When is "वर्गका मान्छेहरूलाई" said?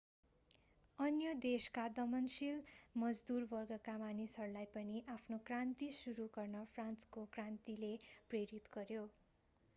3.51-4.71